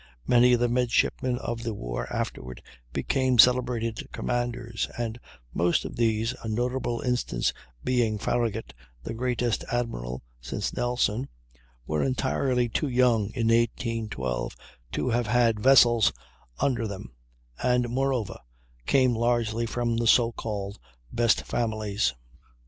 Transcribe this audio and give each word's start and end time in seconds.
Many 0.25 0.53
of 0.53 0.59
the 0.59 0.67
midshipmen 0.67 1.37
of 1.37 1.61
the 1.61 1.75
war 1.75 2.11
afterward 2.11 2.63
became 2.91 3.37
celebrated 3.37 4.07
commanders, 4.11 4.89
and 4.97 5.19
most 5.53 5.85
of 5.85 5.95
these 5.95 6.33
(a 6.41 6.47
notable 6.47 7.01
instance 7.01 7.53
being 7.83 8.17
Farragut, 8.17 8.73
the 9.03 9.13
greatest 9.13 9.63
admiral 9.71 10.23
since 10.41 10.73
Nelson) 10.73 11.29
were 11.85 12.01
entirely 12.03 12.67
too 12.67 12.87
young 12.87 13.25
in 13.35 13.49
1812 13.49 14.55
to 14.93 15.09
have 15.11 15.27
had 15.27 15.59
vessels 15.59 16.11
under 16.59 16.87
them, 16.87 17.11
and, 17.61 17.87
moreover, 17.87 18.39
came 18.87 19.13
largely 19.13 19.67
from 19.67 19.97
the 19.97 20.07
so 20.07 20.31
called 20.31 20.79
"best 21.11 21.43
families." 21.43 22.15